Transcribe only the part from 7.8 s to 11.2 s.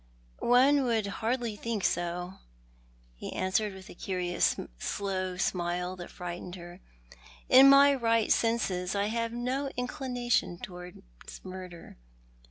right senses I have no inclination towards